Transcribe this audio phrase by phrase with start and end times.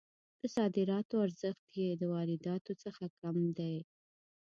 [0.39, 3.75] د صادراتو ارزښت یې د وارداتو څخه کم دی.